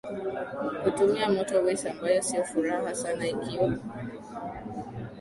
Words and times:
kutumia 0.83 1.29
motorways 1.29 1.85
ambayo 1.85 2.21
sio 2.21 2.43
furaha 2.43 2.95
sana 2.95 3.27
ikiwa 3.27 3.79